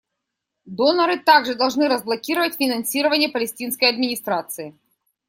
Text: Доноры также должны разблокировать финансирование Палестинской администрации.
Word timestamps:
Доноры 0.65 1.19
также 1.19 1.53
должны 1.53 1.87
разблокировать 1.87 2.55
финансирование 2.55 3.29
Палестинской 3.29 3.87
администрации. 3.87 4.73